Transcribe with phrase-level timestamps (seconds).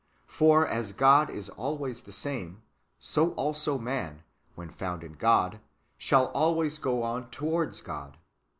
[0.25, 2.63] For as God is always the same,
[2.99, 4.23] so also man,
[4.55, 5.59] when found in God,
[5.99, 8.17] shall always go on towards God.